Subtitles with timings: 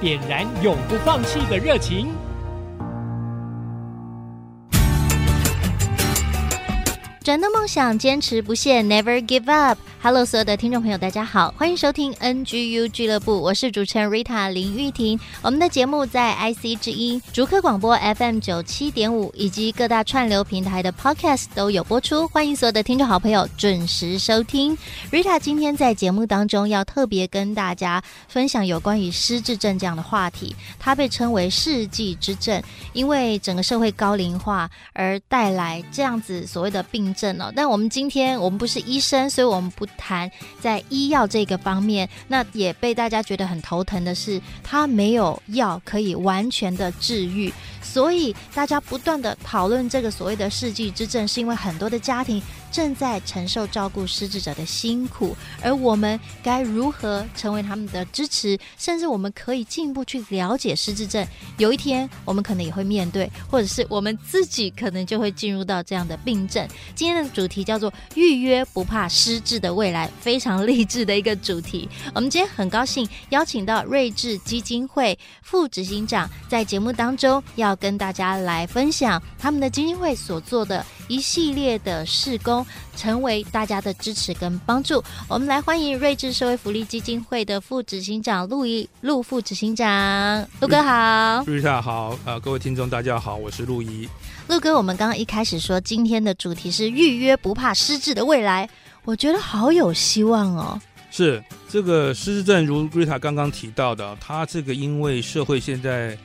[0.00, 2.08] 点燃永不放弃的热情。
[7.24, 9.78] 人的梦想，坚持不懈，Never give up。
[10.06, 15.18] Hello，所有的听众朋友，大家好，欢迎收听 NGU 俱乐部，我是主持人 Rita 林玉婷。
[15.42, 24.78] 我们的节目在 IC 之音、竹科广播 FM 九七点五以及各大串流平台的 Podcast 都有播出，欢迎所有的听众好朋友准时收听。
[25.10, 37.52] Rita 今天在节目当中要特别跟大家分享有关于失智症这样的话题，它被称为世纪之症，因为整个社会高龄化而带来这样子所谓的病症哦。
[37.56, 39.84] 但我们今天我们不是医生，所以我们不。
[39.96, 40.30] 谈
[40.60, 47.52] 在医药这个方面，那也被大家觉得很头疼的是，它没有药可以完全的治愈，
[47.82, 52.40] 所以大家不断的讨论这个所谓的世纪之症，是因为很多的家庭。
[52.76, 58.58] 正在承受照顾失智者的辛苦，而我们该如何成为他们的支持？
[58.76, 61.26] 甚至我们可以进一步去了解失智症。
[61.56, 66.68] 有一天，我们可能也会面对，或者是我们自己可能就会进入到这样的病症。
[66.94, 71.88] 今天的主题叫做“预约不怕失智的未来”，非常励志的一个主题。
[72.14, 82.65] 我们今天很高兴邀请到睿智基金会副执行长在节目当中，要跟大家来分享他们的基金会所做的一系列的事工。
[82.96, 94.08] 成为大家的支持跟帮助，我们来欢迎睿智社会福利基金会的副执行长陆仪陆副执行长，陆哥好，瑞塔好，呃，各位听众大家好，我是陆仪，
[94.48, 98.68] 陆哥，我们刚刚一开始说今天的主题是预约不怕失智的未来，
[99.04, 100.80] 我觉得好有希望哦。
[101.10, 106.16] 是这个失智症，如瑞塔刚刚提到的，他这个因为社会现在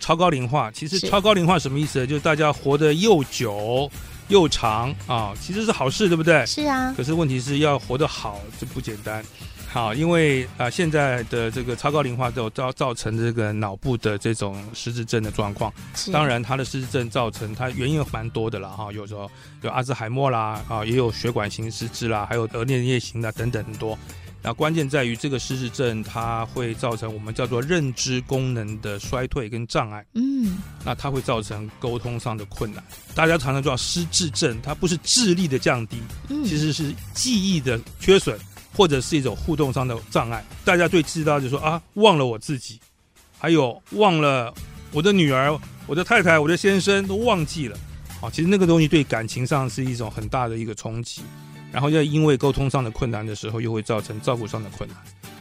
[0.00, 2.06] 超高龄化，其实超高龄化什么意思呢？
[2.06, 3.88] 就是大家活得又久。
[4.32, 6.44] 又长啊，其实是好事，对不对？
[6.46, 6.92] 是啊。
[6.96, 9.22] 可是问题是要活得好，这不简单。
[9.68, 15.72] 好，因为啊，现在的这个超高龄化都造造成这个脑部的这种失智症的状况。
[15.94, 16.10] 是。
[16.10, 23.98] 当然，它的失智症造成它原因蛮多的了哈，有时候有阿兹海默啦啊，也有血管型失智啦，还有额颞叶型的等等很多。
[24.44, 30.04] 那关键在于这个失智症，它会造成我们叫做认知功能的衰退跟障碍。
[30.14, 32.82] 嗯，那它会造成沟通上的困难。
[33.14, 35.98] 大家常常叫失智症，它不是智力的降低，
[36.44, 38.36] 其实是记忆的缺损，
[38.74, 40.44] 或者是一种互动上的障碍。
[40.64, 42.80] 大家最知道就是说啊，忘了我自己，
[43.38, 44.52] 还有忘了
[44.90, 47.78] 我的女儿、我的太太、我的先生都忘记了。
[48.20, 51.22] 啊，其实那个东西对感情上是一种很大的一个冲击。
[51.72, 54.98] 然后又因为沟通上的困难的时候，又会造成照顾上的困难，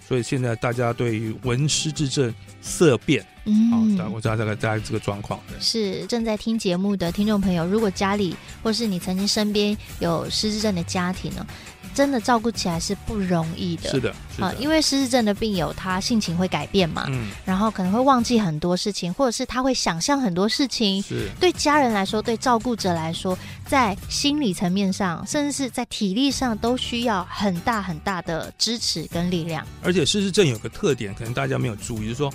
[0.07, 5.39] 所以现在大家对于文失智症色变，嗯，好，我知道大概大概这个状况。
[5.59, 11.45] 是正在听节目的听众朋友，如果家里或是你曾经身边有失智症的家庭呢？
[11.93, 21.29] 真的照顾起来是不容易的，是的，是的，啊，因为失智症的病友他性情会改变嘛，嗯，然后可能会忘记很多事情，或者是他会想象很多事情，是。
[21.39, 29.65] 对家人来说，对照顾者来说，在心理层面上，甚至是在体力上，都需要很大很大的支持跟力量。
[29.83, 32.31] 而且失智症有个特点，可能大家没有注意，就是说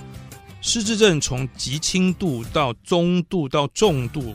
[0.61, 4.35] 失智症从极轻度到中度到重度，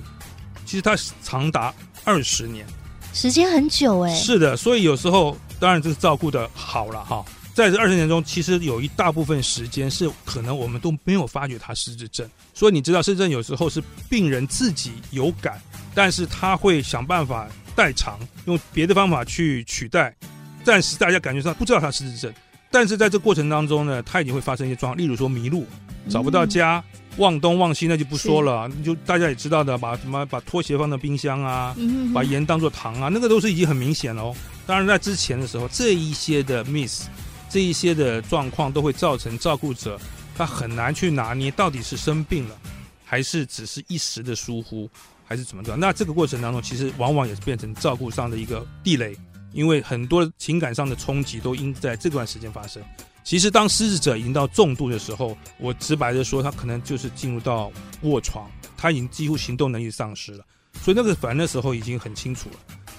[0.66, 2.66] 其实它长达二十年。
[3.14, 7.24] 时间很久哎，是的，所以有时候当然这是照顾的好了哈，
[7.54, 12.28] 在这二十年中，其实有一大部分时间是可能我们都没有发觉他失智症。
[12.54, 15.62] 所以你知道失智症有时候是病人自己有感，
[15.94, 20.16] 但是他会想办法代偿，用别的方法去取代，
[20.64, 22.34] 暂时大家感觉上不知道他失智症，
[22.72, 25.68] 但是在这过程当中呢，他已经会发生一些状况，例如说迷路，
[26.10, 26.82] 找不到家。
[27.16, 31.76] 嗯忘东忘西那就不说了，就大家也知道的，把什么把拖鞋放到冰箱啊，
[32.14, 34.34] 把盐当做糖啊，那个都是已经很明显了哦。
[34.66, 37.08] 当然在之前的时候，这一些的 miss，
[37.50, 40.00] 这一些的状况都会造成照顾者
[40.38, 42.56] 他很难去拿捏到底是生病了，
[43.04, 44.90] 还是只是一时的疏忽，
[45.26, 45.76] 还是怎么着。
[45.76, 49.14] 那这个过程当中，其实往往也是变成照顾上的一个地雷，
[49.52, 52.82] 因为很多情感上的冲击都应在这段时间发生。
[53.32, 60.44] 其实，当失智者已经到重度的时候，我直白的说，他可能就是进入到卧床，他已经几乎行动能力丧失了。
[60.82, 62.56] 所以那个反正那时候已经很清楚了，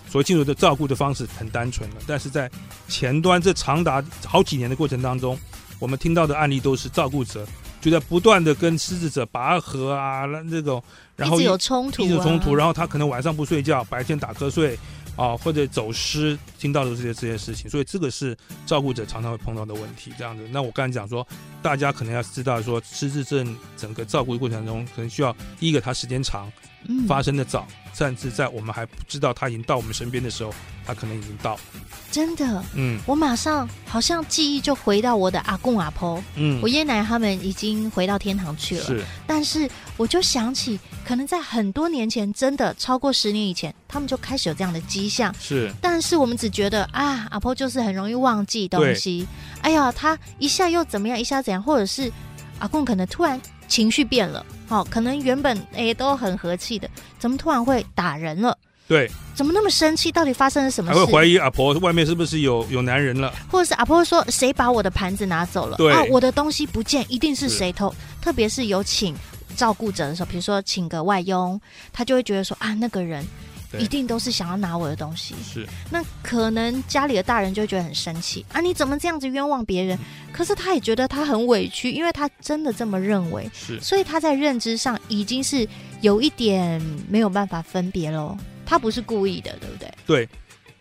[0.08, 1.96] 所以进入的照顾的方式很单纯了。
[2.06, 2.50] 但是在
[2.88, 5.38] 前端这长达好几年的过程当中，
[5.79, 7.46] 我们听到的案例都是照顾者
[7.82, 10.82] 就在不断的跟失智者拔河啊，那这种，
[11.14, 14.79] 然后一直有冲突、啊，一直有冲突，然后他可能晚上不睡觉，白天打瞌睡。
[15.16, 20.12] 啊，或者走失，听到的这些这些事情，所以这个是照顾者常常会碰到的问题。
[20.16, 21.26] 这样子，那我刚才讲说，
[21.62, 26.50] 大家可能要知道说，失智症整个照顾过程中，可能需要第一个，它时间长，
[27.06, 30.52] 发生的早，嗯、甚至在我们还不知道他已经到我们身边的时候，
[30.87, 31.58] 他可能已经到。
[32.11, 49.26] 真的，嗯，我马上好像记忆就回到我的阿公阿婆，嗯，我爷爷奶奶他们已经回到天堂去了，是，但是我就想起，可能在很多年前，真的超过十年以前，他们就开始有这样的迹象，是，但是我们只觉得啊，阿婆就是很容易忘记东西，
[49.62, 52.12] 哎呀，他一下又怎么样，一下怎样，或者是
[52.58, 53.40] 阿公可能突然
[53.72, 56.86] 情绪变了，好、哦，可能原本哎都很和气的，
[57.19, 58.54] 怎么突然会打人了？
[58.86, 60.12] 对，怎么那么生气？
[60.12, 60.98] 到底发生了什么事？
[60.98, 63.32] 还会怀疑阿婆外面是不是有有男人了？
[63.50, 65.78] 或者是阿婆说谁把我的盘子拿走了？
[65.78, 67.90] 对啊，我的东西不见，一定是谁偷。
[68.20, 69.16] 特别是有请
[69.56, 71.58] 照顾者的时候，比如说请个外佣，
[71.94, 73.26] 他就会觉得说啊，那个人
[73.78, 75.34] 一定都是想要拿我的东西。
[75.42, 79.98] 是，那可能家里的大人就会觉得很生气啊，你怎么这样子冤枉别人？
[80.32, 83.50] 可是他也觉得他很委屈，因为他真的这么认为。
[83.52, 85.66] 是，所以他在认知上已经是
[86.00, 88.36] 有一点没有办法分别喽。
[88.64, 89.92] 他不是故意的，对不对？
[90.06, 90.28] 对，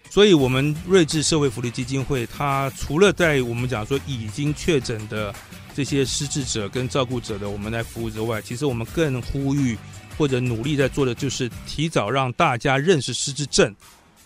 [0.09, 5.33] 所以，我们睿智社会福利基金会，它除了在我们讲说已经确诊的
[5.75, 9.77] 这些失智者跟照顾者的我们来服务之外，其实我们更呼吁
[10.21, 13.75] 或者努力在做的，就是提早让大家认识失智症，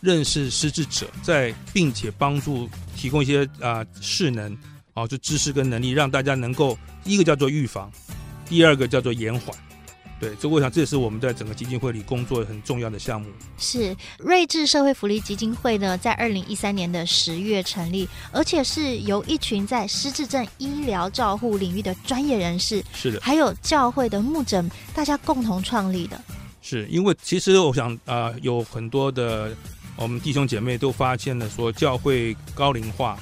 [0.02, 4.54] 认识失智者，在并且帮助提供一些啊势能
[4.94, 7.90] 啊、就知识跟能力，让大家能够一个叫做预防，
[8.46, 9.58] 第二个叫做延缓。
[10.18, 13.28] 对，这我想这也是我们在整个基金会里工作很重要的项目。
[13.58, 24.64] 是睿智社会福利基金会呢，在二零一三年的十月成立，而且是由一群在失智症医疗照护领域的专业人士，是的，还有教会的牧者，
[24.94, 26.20] 大家共同创立的。
[26.62, 29.52] 是因为其实我想啊、呃，有很多的
[29.98, 33.20] 我们弟兄姐妹都发现了说，教会高龄化。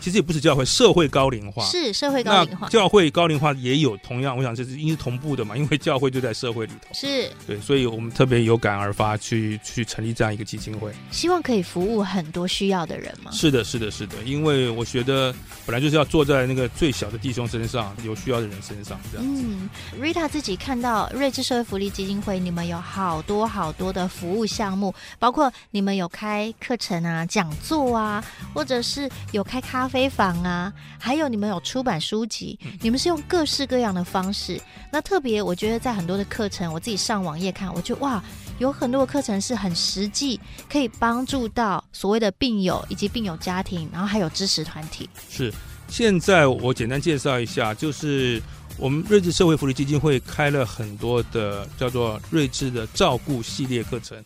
[0.00, 2.68] 其实也不是教会，社会高龄化是社会高龄化。
[2.68, 6.94] 教会高龄化也有同样，我想这是因为同步的嘛，因为教会就在社会里头。
[6.94, 13.30] 是对，所以我们特别有感而发去去成立这样一个基金会，希望可以服务很多需要的人嘛。
[13.30, 15.34] 是的，是的，是的，因为我觉得
[15.66, 19.42] 本来就是要坐在那个最小的弟兄身上，有需要的人身上这样子。
[19.44, 19.68] 嗯
[20.00, 28.24] ，Rita 自己看到睿智社会福利基金会，你们有好多好多的服务项目，包括你们有开课程啊、讲座啊，
[28.54, 34.60] 或者是有开咖啡房啊，还有你们有出版书籍，你们是用各式各样的方式。
[34.92, 38.22] 那特别，我觉得在很多的课程，我自己上网页看，我觉得哇，
[38.58, 40.38] 有很多的课程是很实际，
[40.70, 45.10] 可以帮助到所谓的病友以及病友家庭，然后还有支持团体。
[45.28, 45.52] 是，
[45.88, 48.40] 现在我简单介绍一下，就是
[48.78, 54.24] 我们睿智社会福利基金会开了很多的叫做睿智的照顾系列课程，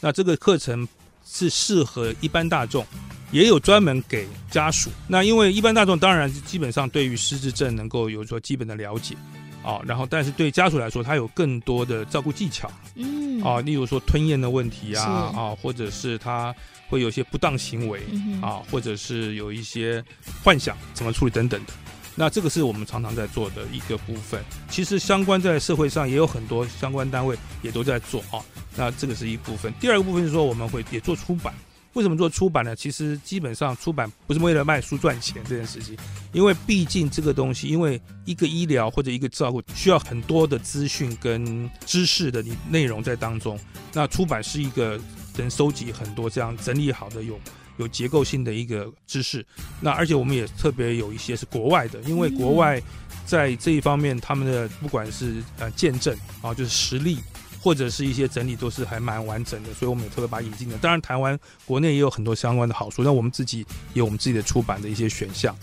[0.00, 0.88] 那这个课程
[1.26, 2.86] 是适合一般大众。
[3.32, 9.16] 也有专门给家属，那因为一般大众当然基本上对于失智症能够有所基本的了解，
[9.64, 16.54] 啊，然后但是对家属来说，他有更多的照顾技巧，嗯，啊，例如说吞咽的问题啊，啊，或者是他
[16.88, 18.00] 会有一些不当行为，
[18.42, 20.04] 啊，或者是有一些
[20.44, 21.72] 幻想怎么处理等等的，
[22.14, 24.44] 那这个是我们常常在做的一个部分。
[24.68, 28.44] 其实相关在社会上也有很多相关单位也都在做啊，
[28.76, 29.72] 那这个是一部分。
[29.80, 31.54] 第二个部分是说我们会也做出版。
[31.94, 32.74] 为什么做出版呢？
[32.74, 35.96] 其实基本上出版不是为了卖书赚钱这件事情，
[36.32, 43.58] 因为毕竟这个东西，因为一个医疗或者一个照顾需要很多的资讯跟知识的你内容在当中。
[43.92, 44.98] 那出版是一个
[45.36, 47.38] 能收集很多这样整理好的有
[47.76, 49.44] 有结构性的一个知识。
[49.80, 52.80] 那而且我们也特别有一些是国外的，因为国外
[53.26, 57.18] 在这一方面他们的不管是呃见证啊，就是实力。
[57.62, 60.76] 或者是一些整理都是还蛮完整的，所以我们也特别把它引进的。
[60.78, 63.64] 当然，台湾国内也有很多相关的好书，那我们自己
[63.94, 65.56] 有我们自己的出版的一些选项。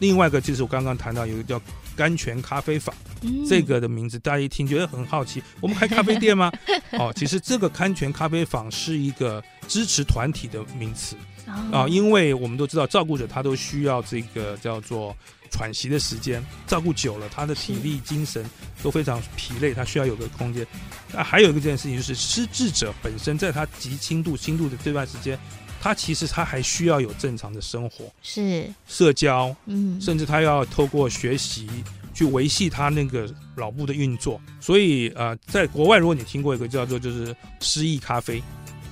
[0.00, 1.62] 另外一个就是我刚刚谈到有一个叫
[1.94, 6.50] 甘泉咖啡坊，嗯、这个的名字大家一听觉得很好奇，我们开咖啡店吗？
[6.98, 11.14] 哦，其实这个甘泉咖啡坊是一个支持团体的名词
[11.46, 15.16] 啊、哦，因为我们都知道照顾者他都需要这个叫做。
[15.50, 18.44] 喘息的时间，照顾久了，他的体力、精神
[18.82, 20.66] 都非常疲累，他需要有个空间。
[21.12, 25.38] 那还有一个这件事情就是，失智者本身在他极轻度、轻度的这段时间，
[25.80, 31.68] 他其实他还需要有正常的生活，是社交，嗯，甚至他要透过学习
[32.12, 34.40] 去维系他那个脑部的运作。
[34.60, 38.42] 所以，呃，在国外，如果你听过一个叫做就是失忆咖啡，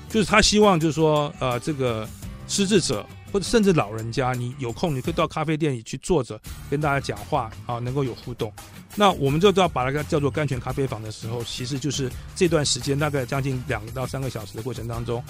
[0.09, 2.09] 就是他希望就是说，呃，这个
[2.47, 3.05] 失智者。
[3.33, 6.39] 或者甚至老人家，你有空你可以到咖啡店里去坐着，
[6.71, 8.53] 跟大家讲话啊，能够有互动。
[8.95, 15.25] 那我们就要把它叫做甘泉咖啡坊的时候，其实就是这段时间大概将近两到三个小时的过程当中，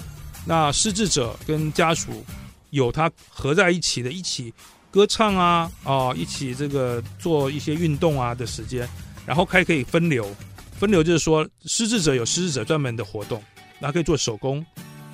[0.45, 2.25] 那失智者跟家属
[2.71, 4.53] 有他合在一起的，一起
[4.91, 8.85] 歌唱啊，啊，一起这个做一些运动啊的时间，
[9.25, 10.29] 然后还可以分流，
[10.77, 13.41] 分流就是说失智者有失智者专门的活动，
[13.79, 14.65] 那可以做手工，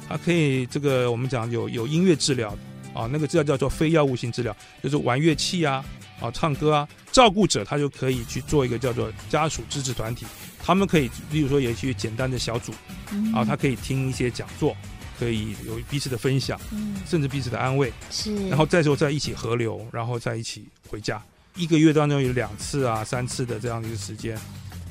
[0.08, 2.58] 他可以这个我们讲有有音乐治疗。
[2.94, 5.84] 啊，那个治疗叫做非药物性治疗，就是玩乐器啊，
[6.20, 6.88] 啊，唱歌啊。
[7.12, 10.26] 照顾者他就可以去做一个叫做家属支持团体，
[10.64, 12.72] 他们可以，例如说也去简单的小组，
[13.34, 14.78] 啊，他可以听一些讲座，
[15.18, 16.60] 可以有彼此的分享，
[17.08, 21.22] 甚至彼此的安慰，是，然后再说再一起合流，然后再一起回家。
[21.56, 24.38] 一个月当中有两次啊、三次的这样的一个时间，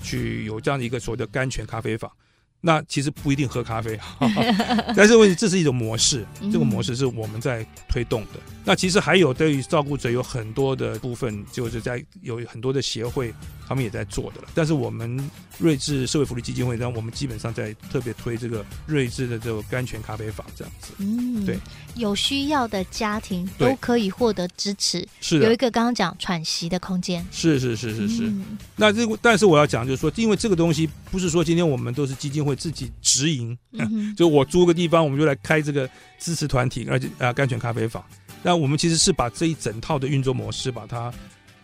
[0.02, 2.10] 去有这样的一个所谓的甘泉咖啡坊。
[2.60, 3.98] 那其实不一定喝咖啡，
[4.96, 8.40] 但是问题这是一种模式，这个模式是我们在推动的。
[8.64, 13.32] 那其实还有对于照顾者有很多的部分，就是在有很多的协会，
[13.68, 14.48] 他们也在做的了。
[14.54, 15.18] 但是我们
[15.58, 20.92] 睿智社会福利基金会，然后我们基本上在特别推这个睿智的这个甘泉咖啡坊这样子。
[20.98, 21.58] 嗯，对，
[21.96, 25.06] 有需要的家庭都可以获得支持。
[25.20, 27.24] 是有一个刚刚讲喘息的空间。
[27.30, 28.22] 是是是是是。
[28.24, 38.02] 嗯、那这个，但是我要讲就是说，因为这个东西不是说今天我们都是基金会自己直营，嗯、 就我租个地方，我们就来开这个支持团体，而且啊甘泉咖啡坊。
[38.40, 41.12] 那我们其实是把这一整套的运作模式把它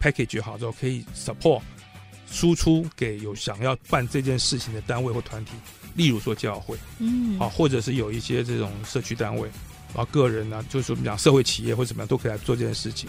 [0.02, 1.62] package 好之后，可以 support
[2.34, 5.52] 输出给有想要办这件事情的单位或团体，
[5.94, 9.48] 例如说教会，嗯，啊，或者是有一些这种社区单位，
[9.94, 13.08] 啊，个人呢、啊，就是我们讲社会企业或者怎么样都可以来做这件事情。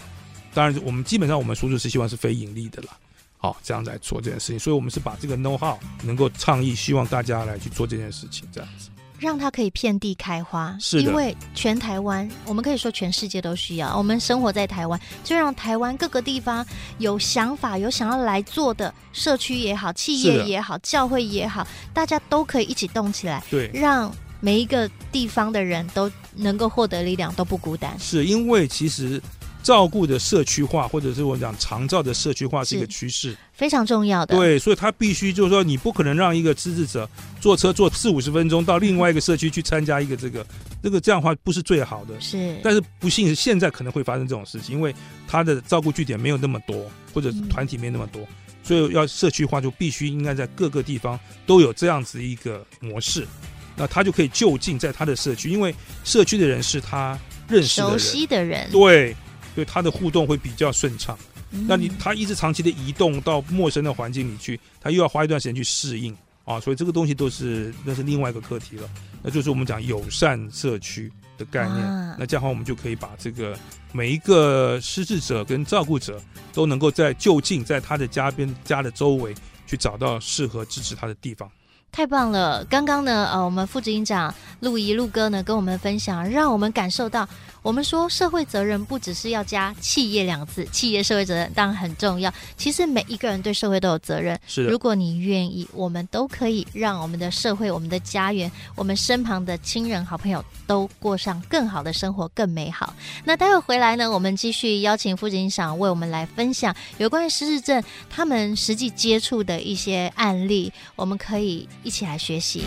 [0.54, 2.96] 当然，我们基本上我们输出是希望是非盈利的啦，
[3.36, 4.58] 好，这样来做这件事情。
[4.58, 8.90] 所以我们是把这个 know how 能够倡议，希望大家来去做这件事情，这样子。
[9.18, 13.96] 让它可以遍地开花，是，因为全台湾，我们可以说全世界都需要。
[13.96, 16.64] 我们生活在台湾，就让台湾各个地方
[16.98, 27.98] 有想法、有想要来做的社区也好、企业也好、教会也好，大家都可以一起动起来，对，让每一个地方的人都能够获得力量，都不孤单。
[27.98, 29.20] 是因为其实。
[29.66, 34.36] 照顾的社区化，或者是我讲长照的社区化是一个趋势，非常重要的。
[34.36, 40.46] 对，所以他必须就是说，你不可能让一个失智者坐车坐四五十分钟到另外一个社区去参加一个这个，
[40.80, 42.14] 这个这样的话不是最好的。
[42.20, 44.94] 是，但是不幸是现在可能会发生这种事情，因为
[45.26, 48.28] 他的照顾据点没有那么多，或者团体没那么多，嗯、
[48.62, 53.26] 所以要社区化就必须应该在各个地方都有这样子一个模式，
[53.74, 57.18] 那他就可以就近在他的社区，因为社区的人是他
[57.48, 59.16] 认识的人、熟悉的人，对。
[59.56, 61.18] 对他的互动会比较顺畅，
[61.66, 68.88] 那你他一直长期的移动到陌生的环境里去，他又要花一段时间去适应啊，所以这个东西都是那是另外一个课题了，
[69.22, 71.80] 那就是我们讲友善社区的概念。
[72.18, 73.58] 那这样的话，我们就可以把这个
[73.92, 76.20] 每一个失智者跟照顾者
[76.52, 79.34] 都能够在就近在他的家边家的周围
[79.66, 81.50] 去找到适合支持他的地方。
[81.92, 82.62] 太棒了！
[82.66, 87.26] 刚刚呢，呃，我们副执行长陆仪陆哥呢跟我们分享，让我们感受到。
[87.66, 92.32] 我们说社会责任不只是要加企业两个字，企业社会责任当然很重要。
[92.56, 94.38] 其实每一个人对社会都有责任。
[94.46, 102.94] 是的，如果你愿意，我们都可以让我们的社会、我们的家园、我们身旁的亲人、好朋友都过上更好的生活，更美好。
[103.24, 112.62] 那待会回来呢，我们继续邀请副执行长为我们来分享有关于失智症他们实际接触的一些案例，我们可以一起来学习。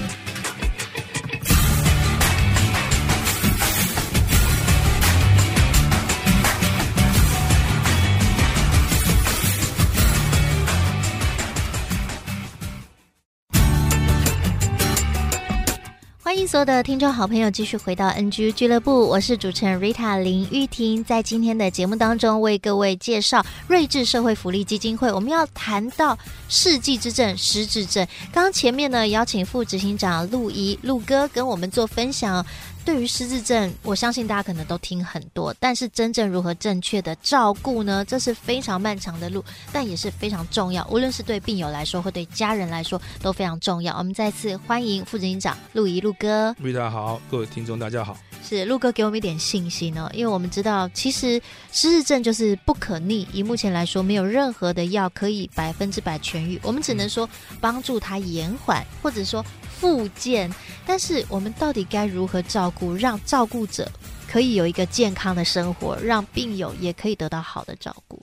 [16.29, 25.11] 欢迎所有的听众好朋友继续回到 NG 俱乐部，我是主持人 Rita 林玉婷，在今天的节目当中为各位介绍睿智社会福利基金会。
[25.11, 26.15] 我们要谈到
[26.47, 32.45] 世纪之症失智症，刚刚前面呢邀请副执行长陆怡陆哥跟我们做分享。
[32.89, 38.03] 对于失智症，我相信大家可能都听很多，但是真正如何正确的照顾呢？
[38.03, 40.83] 这是非常漫长的路，但也是非常重要。
[40.89, 43.95] 无论是对病友来说，或对家人来说，都非常重要。
[43.95, 46.55] 我们再次欢迎副执行长陆怡陆哥。
[46.57, 48.17] 陆大家好，各位听众大家好。
[48.43, 51.39] 是陆哥给我们一点信心呢、哦，因为我们知道，其实
[51.71, 56.59] 失智症就是不可逆，以目前来说，没有任何的药可以百分之百痊愈。
[56.63, 57.29] 我们只能说
[57.61, 59.45] 帮助他延缓，或者说。
[59.79, 60.53] 复健，
[60.85, 63.89] 但是我们到底该如何照顾，让照顾者
[64.27, 68.21] 可以有一个健康的生活，让病友也可以得到好的照顾？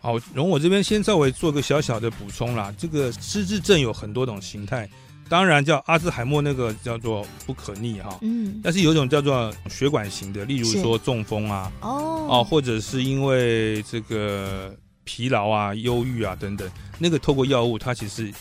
[0.00, 2.74] 好，容我这边先稍微做个小小的补充啦。
[2.76, 4.88] 这个失智症有很多种形态，
[5.28, 14.74] 当然叫阿兹海默那个叫做不可逆哈，嗯，但是有一种叫做血管型的，例如说中风啊，哦哦，或者是因为这个
[15.04, 18.32] 疲劳啊、忧郁啊等等，那个透过药物它其实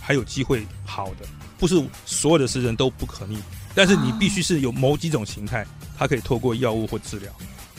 [0.00, 1.26] 还有机会好的，
[1.60, 3.38] 不是所有的失智都不可逆，
[3.74, 5.64] 但是你必须是有某几种形态，
[5.96, 7.30] 它可以透过药物或治疗，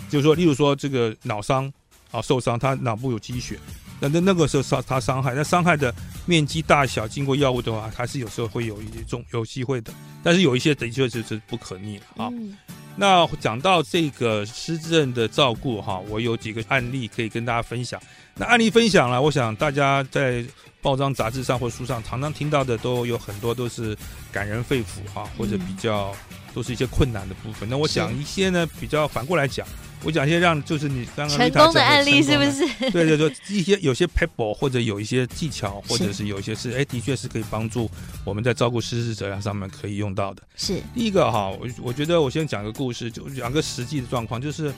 [0.07, 1.69] 就是说，例如说这个脑伤
[2.11, 3.59] 啊受伤，他脑部有积血。
[3.99, 5.93] 那那那个时候伤他伤害，那伤害的
[6.25, 9.93] 面积大小，经过药物的话，还是有时候会有一种有机会的。
[10.23, 12.29] 但是有一些的确是是不可逆啊。
[12.31, 12.57] 嗯、
[12.95, 18.01] 那讲到这个失智症的照顾哈，我有几个案例可以跟大家分享。
[18.35, 20.43] 那案例分享了，我想大家在
[20.81, 23.95] 报章杂志上或书上常常听到的都有很多都是
[24.31, 26.15] 感人肺腑哈，或者比较
[26.53, 27.69] 都是一些困难的部分。
[27.69, 29.67] 那我讲一些呢，比较反过来讲。
[30.03, 32.67] 我讲一些让就是你刚刚成功的案例是不是？
[32.89, 37.87] 对 对对，一些有些 pebble 或者有一些技巧，或者是有一些是哎，的确是可以帮助
[38.25, 40.41] 我们在照顾失智者上面可以用到的。
[40.55, 44.73] 是第一个哈，我我觉得我先讲个故事，就讲个实际的状况，就是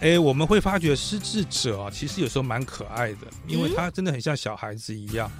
[0.00, 5.30] 哎，我们会发觉失智者啊，其实有时候蛮可爱的，因为他真的很像小孩子一样。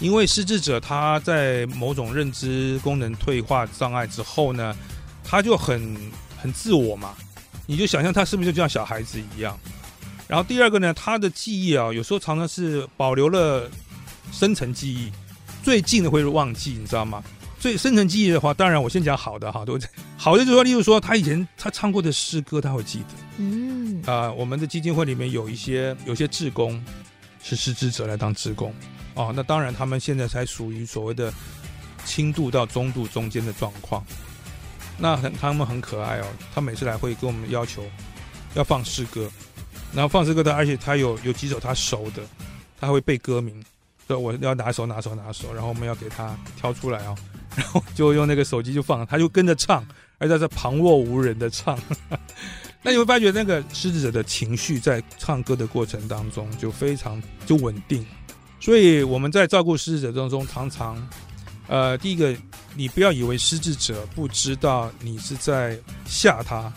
[0.00, 4.76] 因为失智者他在某种认知功能退化障碍之后呢，
[5.22, 5.96] 他就很
[6.36, 7.14] 很自我嘛。
[7.66, 9.58] 你就想象他是不是就像小孩子一样？
[10.26, 13.70] 然后第二个呢，他的记忆啊，有时候常常是保留了
[14.32, 15.12] 深层记忆，
[15.62, 17.22] 最近的会忘记，你知道吗？
[17.64, 19.78] 最深层记忆的话，当然我先讲好的哈，都
[20.18, 23.06] 好的就是说，例如说他以前他唱过的诗歌，他会记得。
[23.38, 26.78] 嗯啊、呃，我们的基金会里面有一些有些志工
[27.42, 28.70] 是失智者来当志工
[29.14, 31.32] 哦，那当然他们现在才属于所谓的
[32.04, 34.04] 轻度到中度中间的状况。
[34.98, 36.26] 那很，他们很可爱哦。
[36.54, 37.82] 他每次来会跟我们要求
[38.56, 39.30] 要放诗歌，
[39.94, 42.22] 然后放诗歌的，而且他有有几首他熟的，
[42.78, 43.64] 他会背歌名，
[44.06, 47.16] 说我要拿手拿手拿手，然后我们要给他挑出来哦，
[47.56, 49.86] 然后就用那个手机就放，他就跟着唱，
[50.18, 51.78] 而且在旁若无人的唱。
[52.82, 58.04] 那你会发觉那个失智者的情绪在唱歌的过程当中就非常就稳定，
[58.60, 60.96] 所以我们在照顾失智者当中常常。
[61.66, 62.36] 呃，第一个，
[62.76, 66.70] 你不要以为失智者不知道你是在吓他，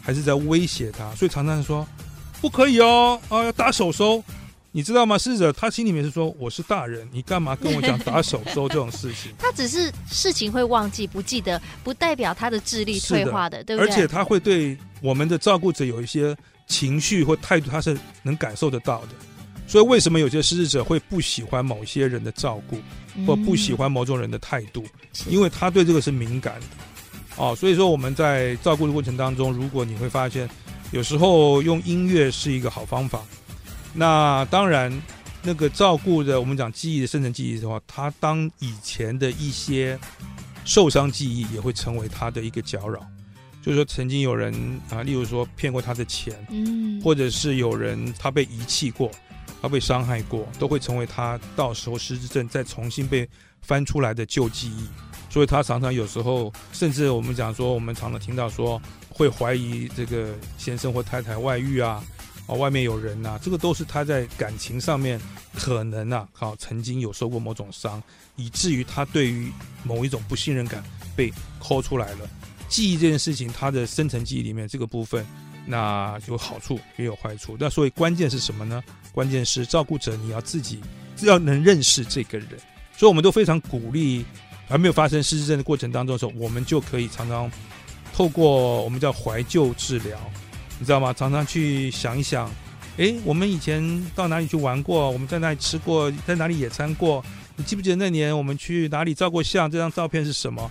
[0.00, 1.86] 还是在威胁他，所以常常说
[2.40, 4.24] 不可以哦，啊，要打手手，
[4.72, 5.18] 你知道吗？
[5.18, 9.32] 失智者他心里面是说，我是大人，你干嘛跟我讲打手手这种事情？
[9.38, 13.90] 他只是事情会忘记不记得，不代表他的智力退化的，的对不对？
[13.90, 19.08] 而且他会对我们的照顾者有一些情绪或态度，他是能感受得到的。
[19.66, 22.78] 所以为什么有些失智者会不喜欢某些人的照顾？
[23.26, 24.86] 或不喜欢某种人的态度，
[25.28, 26.66] 因为他对这个是敏感的，
[27.36, 30.48] 哦，所以说我们在照顾的过程当中，如果你会发现，
[30.92, 33.20] 有时候用音乐是一个好方法。
[33.92, 34.92] 那当然，
[35.42, 39.98] 那个照顾的我们讲记忆的深层记忆的话，他当以前的一些
[40.64, 43.00] 受伤记忆也会成为他的一个搅扰，
[43.62, 44.54] 就是说曾经有人
[44.90, 49.10] 啊，例如说骗过他的钱，嗯，或者是有人他被遗弃过。
[49.62, 53.28] 他被伤害过，都会成为他到时候失智症再重新被
[53.60, 54.88] 翻出来的旧记忆，
[55.28, 62.02] 所以他常常有时候，甚至我们讲说，我们常常听到说会怀疑这个先生或太太外遇啊，
[62.50, 65.20] 啊，外面有人呐，这个都是他在感情上面
[65.54, 68.02] 可能啊，好曾经有受过某种伤，
[68.34, 69.52] 以至于他对于
[69.84, 70.82] 某一种不信任感
[71.14, 72.28] 被抠出来了。
[72.68, 75.24] 记忆这件事情，他的深层记忆里面这个部分。
[75.66, 78.82] 那有好处也有坏处，那所以关键是什么呢？
[79.12, 80.80] 关键是照顾者你要自己
[81.20, 82.48] 要能认识这个人，
[82.96, 84.24] 所以我们都非常鼓励，
[84.66, 87.48] 还没有发生失智症的过程当中的时候，我们就可以常常
[88.12, 90.18] 透过我们叫怀旧治疗，
[90.80, 91.12] 你知道吗？
[91.12, 92.50] 常常去想一想，
[92.96, 95.10] 诶，我们以前到哪里去玩过？
[95.10, 96.10] 我们在哪里吃过？
[96.26, 97.22] 在哪里野餐过？
[97.54, 99.70] 你记不记得那年我们去哪里照过相？
[99.70, 100.70] 这张照片是什么？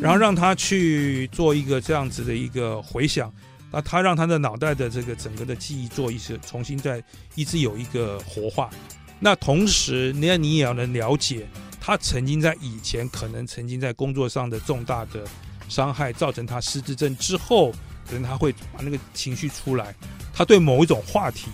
[0.00, 3.30] 然后让他去做一个这样子的一个回想。
[3.70, 7.00] 那他让他的脑袋的这个整个的记忆做一次重新再
[7.36, 8.68] 一直有一个活化，
[9.20, 11.46] 那同时那你也要能了解
[11.80, 15.22] 他曾经在以前可能曾经在工作上的重大的
[15.68, 17.72] 伤害，造成他失智症之后，
[18.10, 19.94] 可能他会把那个情绪出来，
[20.34, 21.46] 他对某一种话题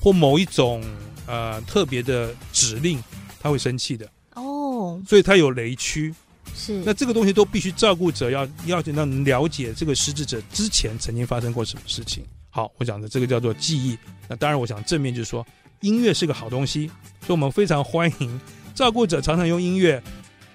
[0.00, 0.80] 或某一种
[1.26, 3.02] 呃特别的指令，
[3.40, 6.14] 他会生气的哦，所以他有雷区。
[6.54, 12.24] 是，那这个东西都必须照顾者要要能了解这个失智者之前曾经发生过什么事情。
[12.50, 13.98] 好，我讲的这个叫做记忆。
[14.28, 15.46] 那当然，我想正面就是说，
[15.80, 16.86] 音乐是个好东西，
[17.20, 18.40] 所以我们非常欢迎
[18.74, 20.02] 照顾者常常用音乐。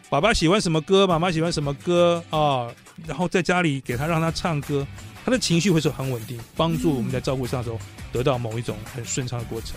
[0.09, 2.75] 爸爸喜欢什么歌，妈妈喜欢什么歌啊、哦？
[3.07, 4.85] 然后在家里给他让他唱歌，
[5.25, 7.79] 他的情绪会是很稳定，帮助我们在照顾上的时候
[8.13, 9.75] 得到某一种很顺畅的过程。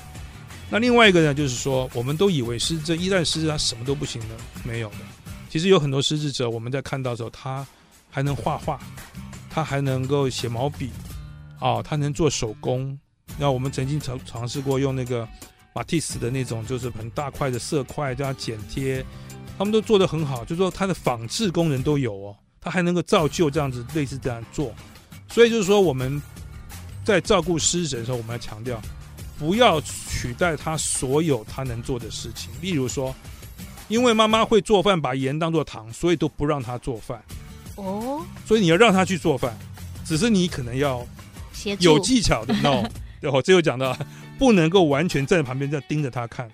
[0.68, 4.96] 那另外一个呢，就是说，我们都以为失这，一旦失智他什么都不行了，没有的。
[5.48, 7.66] 其实有很多失智者，我们在看到的时候，他
[8.10, 8.78] 还能画画，
[9.48, 10.90] 他还能够写毛笔，
[11.60, 12.98] 哦，他能做手工。
[13.38, 15.26] 那我们曾经尝尝试过用那个
[15.72, 19.02] 马蒂斯的那种，就是很大块的色块这样剪贴，
[19.56, 24.74] 他们都做得很好，就是说他的仿制功能都有哦，他还能够造就这样子类似这样做。
[25.28, 26.20] 所以就是说我们
[27.04, 28.80] 在照顾失智者的时候，我们要强调，
[29.38, 33.14] 不要取代他所有他能做的事情，例如说。
[33.88, 37.24] 因为妈妈会做饭，把盐当做糖，所以都不让他做饭。
[37.76, 39.58] 哦，所以你要让他去做饭，
[40.04, 41.02] 只是你可能要
[41.78, 42.52] 有技巧的。
[42.56, 42.86] no，
[43.18, 43.96] 然后最后讲到，
[44.38, 46.46] 不能够完全站在旁边这样盯着他看，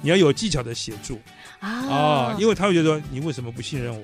[0.00, 1.20] 你要有技巧的协助
[1.60, 4.02] 啊，啊，因为他会觉得说你为什么不信任我？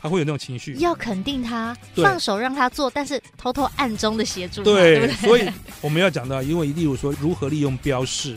[0.00, 5.12] 他会有那种情绪，要肯定他，放手让他做，但是偷偷暗中的协助他，对，对？
[5.16, 5.48] 所以
[5.80, 8.36] 我们要讲到，因为例如说如何利用标示。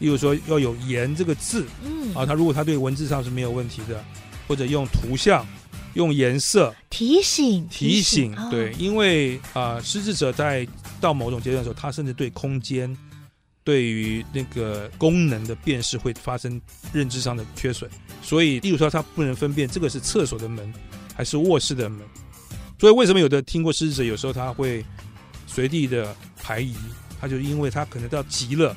[0.00, 4.04] 例如说要有“盐”这个字，嗯，啊，他如果他对文字上是没有问题的，
[4.46, 5.46] 或者用图像、
[5.94, 10.66] 用颜色提醒提醒，对，哦、因为啊，失智者在
[11.00, 12.94] 到某种阶段的时候，他甚至对空间、
[13.64, 16.60] 对于那个功能的辨识会发生
[16.92, 17.90] 认知上的缺损，
[18.22, 20.72] 所以，例如说他不能分辨这个是厕所的门
[21.16, 22.00] 还是卧室的门，
[22.78, 24.84] 所以为什么有的听过失智者有时候他会
[25.46, 26.76] 随地的排遗，
[27.20, 28.76] 他就因为他可能到急了。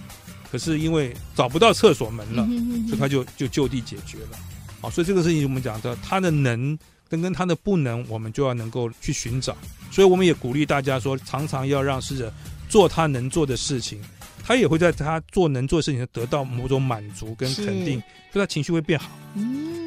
[0.49, 2.47] 可是因为找不到厕所门了，
[2.87, 4.39] 所以他就就就地解决了。
[4.79, 9.57] 好，所以这个事情我们讲的，他的能跟跟他的不能，我们就要能够去寻找。
[9.91, 12.33] 所以我们也鼓励大家说，常常要让失者
[12.69, 14.01] 做他能做的事情，
[14.47, 19.09] 他也会在他做能做的事情得到某种满足跟肯定，所以他情绪会变好。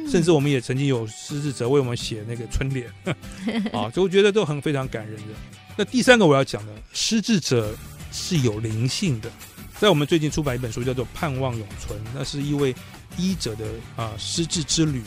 [0.07, 2.87] 甚至我们也曾经有失智者为我们写那个春联，
[3.73, 5.33] 啊，所以我觉得都很非常感人的。
[5.75, 7.75] 那第三个我要讲的，失智者
[8.11, 9.31] 是有灵性的。
[9.79, 12.75] 在我们最近出版一本书，叫做《盼望永存》，那是一位
[13.17, 15.01] 医者的啊失智之旅。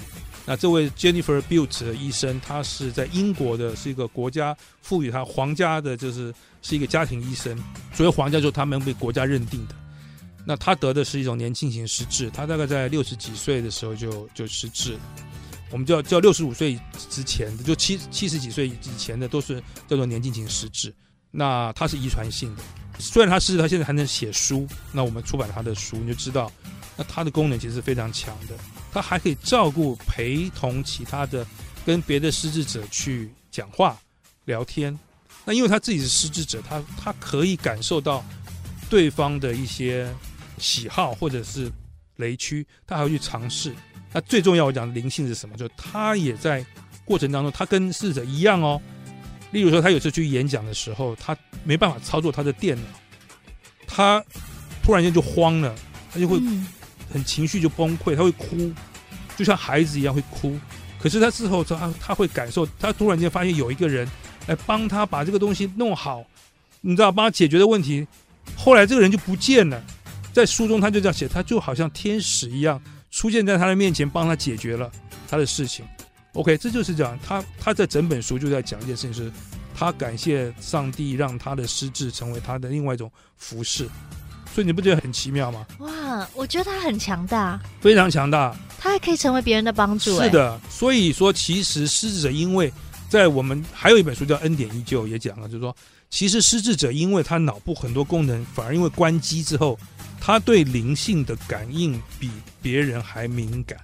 [0.47, 6.35] 那这位 Jennifer Butte 的医生，他是在英国的，是一个国家赋予他皇家的，就是
[6.65, 7.57] 是一个家庭医生。
[7.93, 9.75] 所谓皇家，就是他们被国家认定的。
[10.45, 15.01] 那他得的是一种年轻型失智，他大概在六十几岁的时候就就失智了。
[15.71, 20.93] 我们叫叫六十五岁之前的，就七七十几岁以前的，都是叫做年轻型失智。
[21.31, 22.63] 那他是遗传性的。
[22.99, 26.53] 虽然他是他现在还能写书，那我们出版他的书，你就知道，
[26.97, 28.55] 那他的功能其实是非常强的。
[28.93, 31.45] 他还可以照顾、陪同其他的
[31.85, 33.99] 跟别的失智者去讲话、
[34.45, 34.97] 聊天。
[35.45, 38.25] 那因为他自己是失智者，他他可以感受到
[38.89, 40.09] 对方的一些
[40.59, 41.71] 喜好或者是
[42.17, 43.75] 雷区，他还会去尝试。
[44.13, 45.57] 那最重要，我讲的灵性是什么？
[45.57, 46.65] 就他也在
[47.05, 48.81] 过程当中，他跟逝者一样哦。
[49.51, 52.89] 例如说，他有次去演讲的时候，他没办法操作他的电脑，
[53.87, 54.25] 他
[54.83, 55.75] 突然间就慌了，
[56.13, 56.41] 他就会
[57.13, 58.73] 很情绪就崩溃，他会哭，
[59.37, 60.59] 就像孩子一样会哭。
[60.99, 64.09] 可是他事后他他会感受，他突然间发现有一个人
[64.47, 66.25] 来帮他把这个东西弄好，
[66.81, 68.07] 你知道，帮他解决的问题。
[68.57, 69.83] 后来这个人就不见了，
[70.33, 72.81] 在书中他就这样写，他就好像天使一样
[73.11, 74.91] 出现在他的面前，帮他解决了
[75.29, 75.85] 他的事情。
[76.35, 79.33] OK，这就是讲他他在整本书就在讲一件事情，是
[79.75, 83.89] 他感谢上帝让他的失智成为他的另外一种服饰，
[84.53, 85.65] 所以你不觉得很奇妙吗？
[85.79, 90.21] 哇，我觉得他很强大，非常强大，他还可以成为别人的帮助。
[90.21, 92.73] 是的，所以说其实失智者因为
[93.09, 95.75] 在我们还有一本书叫《恩典依旧》也讲了，就是说
[96.11, 99.79] 其实失智者因为他脑部很多功能反而因为关机之后，
[100.21, 103.79] 他对灵性的感应比别人还敏感。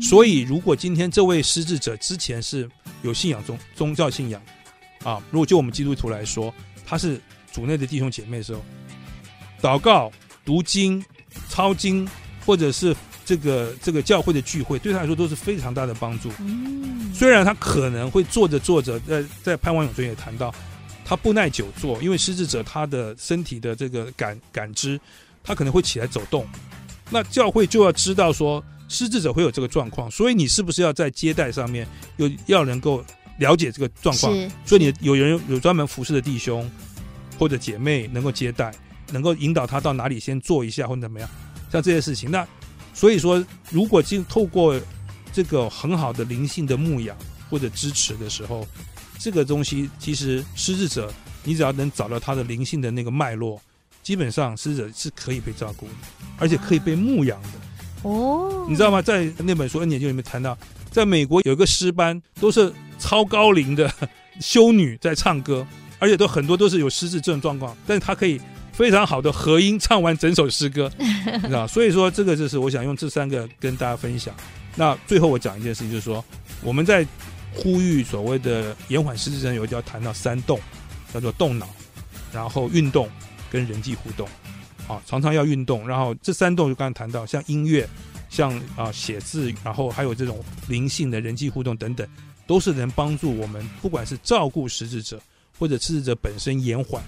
[0.00, 2.66] 所以，如果今天这位失智者之前是
[3.02, 4.40] 有信仰宗宗教信仰，
[5.02, 6.54] 啊，如果就我们基督徒来说，
[6.86, 7.20] 他是
[7.52, 8.64] 主内的弟兄姐妹的时候，
[9.60, 10.10] 祷告、
[10.42, 11.04] 读经、
[11.50, 12.08] 抄经，
[12.46, 16.30] 或者是这个这个教会的聚会，对他来说都是非常大的帮助。
[17.14, 20.54] 虽然他可能会坐着坐着，在在潘王永存也谈到，
[21.04, 25.00] 他不耐久坐，因为失智者他的身体的这个感感知，
[25.42, 26.46] 他可能会起来走动，
[27.10, 28.62] 那教会就要知道说。
[28.86, 33.02] 失智者会有这个状况，所以你是不是要在接待上面有要能够
[33.38, 34.32] 了解这个状况？
[34.66, 36.70] 所以你有人有专门服侍的弟兄
[37.38, 38.70] 或者姐妹能够接待，
[39.10, 41.28] 能够引导他到哪里先坐一下或者怎么样，
[41.72, 42.30] 像这些事情。
[42.30, 42.46] 那
[42.94, 44.80] 所以说，如果经透过
[45.32, 47.16] 这个很好的灵性的牧养
[47.50, 48.66] 或者支持的时候，
[49.18, 53.60] 这个东西其实失智者，你只要能找到他的灵性的那个脉络，
[54.02, 55.92] 基本上失智者是可以被照顾的，
[56.38, 57.48] 而且可以被牧养的。
[58.02, 59.02] 哦，你知道吗？
[59.02, 60.56] 在那本书《恩典就》里面谈到，
[60.90, 63.92] 在美国有一个诗班，都是超高龄的
[64.40, 65.66] 修女在唱歌，
[65.98, 68.40] 而且都很多都是有失智症状况，但是她可以
[68.76, 71.66] 非常好的合音唱完整首诗歌， 你知道？
[71.66, 74.34] 所以说，这个就是我想用这三个跟大家分享。
[74.76, 76.24] 那最后我讲一件事情，就是说，
[76.62, 77.06] 我们在
[77.54, 80.60] 呼吁所谓的延缓失智症，有一条谈到三动，
[81.12, 81.68] 叫做动脑，
[82.32, 83.08] 然后运动
[83.50, 84.28] 跟人际互动。
[84.86, 87.88] 啊，常常要运动，然后这三动就刚才谈到，像音乐，
[88.28, 92.06] 像啊写字，然后还有这种灵性的人际互动等等，
[92.46, 95.18] 都是能帮助我们，不管是照顾失智者
[95.58, 97.02] 或者失智者本身延缓，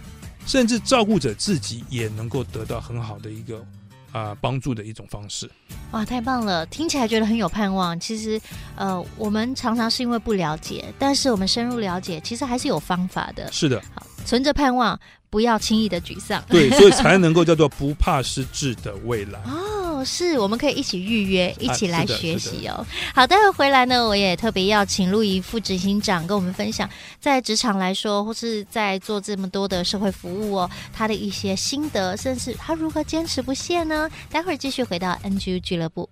[0.46, 3.64] 甚至照顾者自己也能够得到很好的一个
[4.12, 5.50] 啊帮助的一种方式。
[5.90, 6.64] 哇，太棒了！
[6.66, 7.98] 听起来觉得很有盼望。
[7.98, 8.40] 其实，
[8.76, 13.50] 呃，我们常常是因为不了解，但是我们深入了解，其实还是有方法的。
[13.52, 14.98] 是的，好，存着盼望。
[15.36, 19.38] 不要轻易的沮丧，对，所以才能够叫做不怕失智的未来。
[19.44, 22.86] 哦，是，我们可以一起预约，一起来学习哦。
[23.14, 26.88] 好，待会回来呢，我也特别要请陆怡副执行长跟我们分享，
[27.20, 34.08] 在职场来说，或是在做这么多的社会服务哦，他的一些心得，甚至他如何坚持不懈呢？
[34.30, 36.08] 待会儿继续回到 NGU 俱乐部。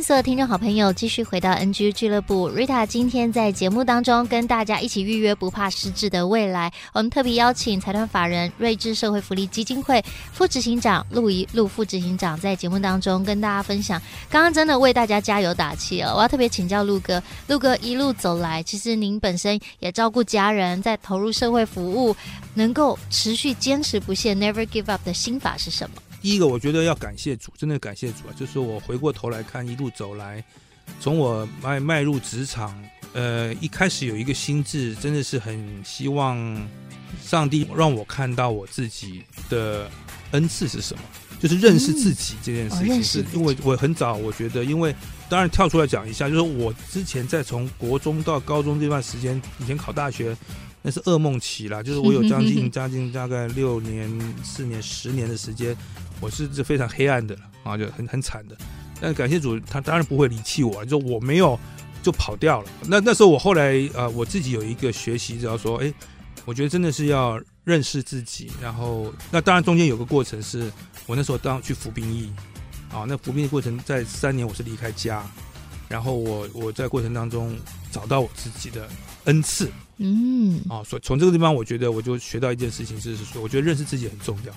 [0.00, 2.50] 迎所有听众好朋友继续回到 NG 俱乐部。
[2.50, 6.72] Rita 今天在节目当中跟大家一起预约不怕失智的未来。
[6.94, 14.00] 我们特别邀请财团法人瑞智社会福利基金会副执行长陆仪陆副执行长在节目当中跟大家分享。
[14.30, 16.14] 刚刚真的为大家加油打气哦！
[16.16, 22.16] 我要特别请教陆哥，陆哥一路走来，其实您本身也照顾家人，在投入社会服务，
[22.54, 25.96] 能够持续坚持不懈，Never give up 的心法是什么？
[26.20, 28.30] 第一个，我觉得要感谢主，真的感谢主啊！
[28.38, 30.44] 就是我回过头来看，一路走来，
[31.00, 32.78] 从我迈迈入职场，
[33.14, 36.68] 呃，一开始有一个心智，真的是很希望
[37.22, 39.90] 上帝让我看到我自己的
[40.32, 41.02] 恩赐是什么，
[41.40, 43.02] 就是认识自己这件事情。
[43.02, 44.94] 是因为我很早，我觉得，因为
[45.28, 50.36] 当然跳出来讲一下，就是我之前在从国中到高中这段时间，以前考大学。
[50.82, 54.10] 那是噩梦期啦，就是我有将近 将近大概六年、
[54.42, 55.76] 四年、十年的时间，
[56.20, 58.56] 我是这非常黑暗的啊，就很很惨的。
[59.00, 61.58] 但感谢主，他当然不会离弃我，就我没有
[62.02, 62.70] 就跑掉了。
[62.86, 65.92] 那那时候我后来呃，我自己有一个学习，只要说，哎，
[66.44, 68.52] 我觉得真的是要认识自己。
[68.60, 70.70] 然后那当然中间有个过程是，
[71.06, 72.30] 我那时候当去服兵役
[72.92, 75.24] 啊，那服兵役过程在三年我是离开家，
[75.88, 77.56] 然后我我在过程当中
[77.90, 78.86] 找到我自己的
[79.24, 79.70] 恩赐。
[79.96, 84.52] 嗯，啊，所以从这个地方，我觉得我就学到一件事情，就是说，我觉得认识自己很重要。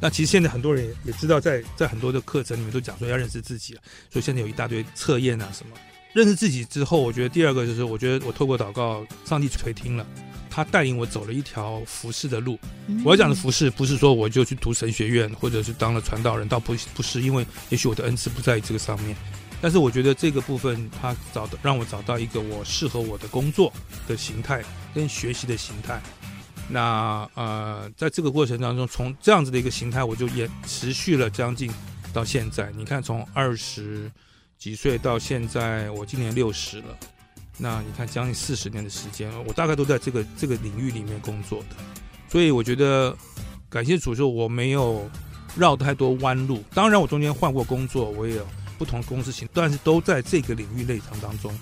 [0.00, 3.80] 那其实现在很多人也也知道在，在在很多的课程里面都讲说要认识自己了，
[4.10, 5.72] 所以现在有一大堆测验啊什么。
[6.14, 10.06] 认识自己之后，我觉得第二个就是，我觉得我透过祷告，上帝垂听了，
[10.48, 12.58] 他带领我走了一条服侍的路。
[13.04, 19.14] 我要讲的服侍，不是说我就去读神学院，或者是当了传道人，倒不不是，因为也许我的恩赐不在于这个上面。
[19.60, 23.72] 但是我觉得这个部分，他找到让我找到一个我适合我的工作
[24.06, 24.62] 的形态
[24.94, 26.00] 跟学习的形态。
[26.68, 31.70] 那呃，在这个过程当中，从这样子的一个形态，我就也持续了将近
[32.12, 32.70] 到现在。
[32.76, 34.10] 你看，从二十
[34.58, 36.96] 几岁到现在，我今年六十了。
[37.56, 41.76] 那你看，将近四十年的时间，我大概都在这个这个领域里面工作的。
[42.28, 43.16] 所以我觉得，
[43.68, 45.10] 感谢主，就我没有
[45.56, 46.62] 绕太多弯路。
[46.74, 48.46] 当然，我中间换过工作，我也有。
[48.78, 51.52] 不同公司型，但是都在这个领域内场当中，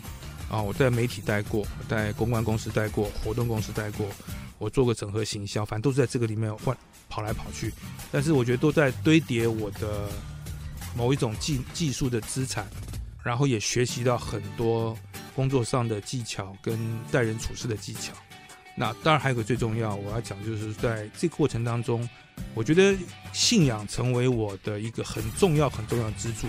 [0.50, 4.06] 啊，我在媒体待过，在公关公司待过，活动公司待过，
[4.58, 6.76] 我做个整合行销，反正都是在这个里面换
[7.08, 7.72] 跑来跑去，
[8.10, 10.08] 但是我觉得都在堆叠我的
[10.96, 12.66] 某一种技技术的资产，
[13.22, 14.96] 然后也学习到很多
[15.34, 16.78] 工作上的技巧跟
[17.12, 18.12] 待人处事的技巧。
[18.74, 22.08] 那当然还有个最重要，我要讲就是在这个过程当中，
[22.54, 22.94] 我觉得
[23.32, 26.46] 信仰成为我的一个很重要很重要的支柱。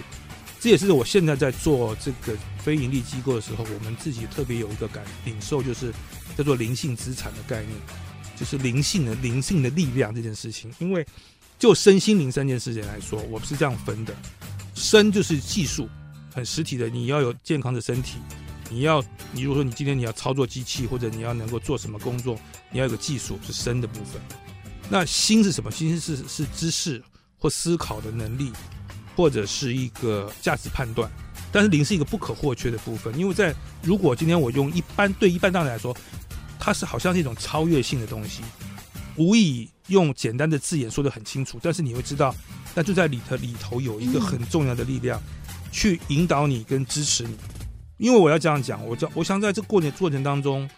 [0.60, 5.94] 这也是我现在在做这个非盈利机构的时候，我们自己特别有一个感领受，就是
[6.36, 7.74] 叫做灵性资产的概念，
[8.36, 10.74] 就是灵性的灵性的力量这件事情。
[10.80, 11.06] 因为
[11.60, 14.16] 就身心灵三件事情来说，我们是这样分的：
[14.74, 15.88] 身就是技术，
[16.34, 18.18] 很实体的，你要有健康的身体；
[18.70, 22.36] 你要，你如果说你今天你要操作机器，或者你要能够做什么工作，
[22.72, 24.20] 你要有个技术，是身的部分。
[24.90, 25.70] 那心是什么？
[25.70, 27.04] 心是是知识
[27.38, 28.52] 或思考的能力。
[29.18, 31.12] 或者是一个价值判断，
[31.52, 33.52] 但是零是一个不可或缺的部分，因为在
[33.82, 35.98] 如果今天我用一般对一般大人来说，
[36.60, 38.44] 它是好像是一种超越性的东西，
[39.16, 42.36] 无以用简单的字眼说得很清楚，但是你会知道，
[42.76, 45.20] 那就在里头里头有一个很重要的力量，
[45.72, 47.36] 去引导你跟支持你。
[47.98, 50.70] 因为我要这样讲，我讲我想在这过年过程当中，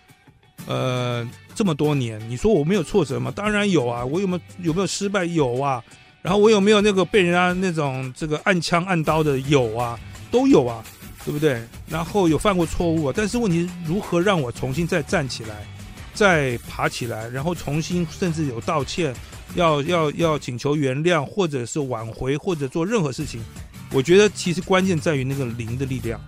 [0.66, 3.34] 呃，这么多年，你说我没有挫折吗？
[3.36, 5.26] 当然有啊，我有没有有没有失败？
[5.26, 5.84] 有啊。
[6.22, 10.00] 然后我有没有那个被人家那种这个暗枪暗刀的有啊，
[10.32, 10.84] 都有啊。
[11.26, 11.62] 对不对？
[11.88, 15.68] 然后有犯过错误，但是问题如何让我重新再站起来，
[16.14, 19.14] 再爬起来，然后重新甚至有道歉，
[19.54, 23.44] 要要要请求原谅，或者是挽回，或者做任何事情。
[23.92, 26.20] 我觉得其实关键在于那个灵的力量，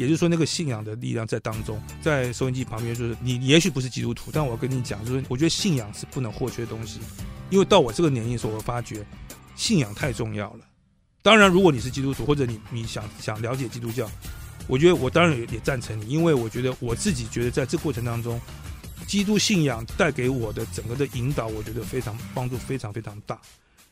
[0.00, 1.78] 也就是说那个信仰的力量在当中。
[2.00, 7.00] 在收音机旁边，就是你也许不是基督徒，但我跟你讲，就是我觉得信仰是不能或缺的东西。
[7.50, 9.04] 因为到我这个年龄的时候，我发觉
[9.56, 10.60] 信仰太重要了。
[11.20, 14.10] 当然，如果你是基督徒，或者你你想想了解基督教，
[14.66, 18.40] 我觉得我当然也也赞成你，因为我觉得我自己觉得在这过程当中，
[19.06, 23.38] 基督信仰带给我的整个的引导，我觉得非常帮助非常非常大。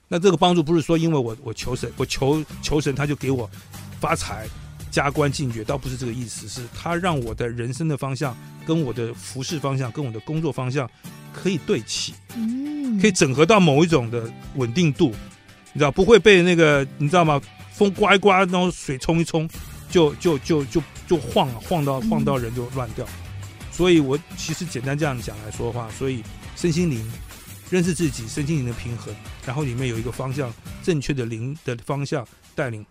[0.09, 3.51] 那这个帮助不是说因为我我求神，我求求神他就给我
[4.01, 4.47] 发财、
[4.91, 10.91] 加官进爵，倒不是这个意思，是他让我的人生的方向跟我的服饰方向跟我的工作方向
[11.33, 15.15] 可以对齐，嗯，可以整合到某一种的稳定度，
[15.73, 17.41] 你知道不会被那个你知道吗？
[17.73, 19.49] 风刮一刮，然后水冲一冲，
[19.91, 23.07] 就就就就就晃了，晃到晃到人就乱掉。
[23.71, 26.23] 所以我其实简单这样讲来说的话，所以
[26.57, 27.09] 身心灵。
[27.71, 30.51] 认识自己身心灵的平衡，然后里面有一个方向，
[30.83, 32.83] 正确的灵的方向带领，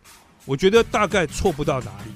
[0.48, 2.12] 我觉得大概错不到哪里。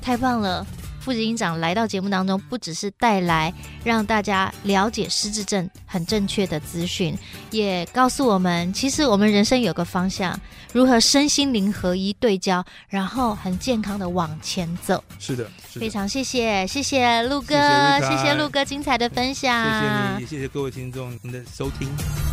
[0.00, 0.64] 太棒了。
[1.00, 7.18] 副执行长来到节目当中，不只是带来让大家了解失智症很正确的资讯，
[7.50, 10.38] 也告诉我们，其实我们人生有个方向，
[10.72, 15.02] 如何身心灵合一对焦，然后很健康的往前走。
[15.18, 17.56] 是的，是的，非常谢谢，谢谢陆哥，
[18.00, 22.31] 谢谢陆哥精彩的分享，谢谢你，也谢谢各位听众您的收听。